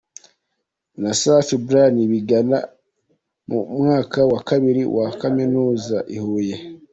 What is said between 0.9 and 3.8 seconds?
na Safari Brayan bigana mu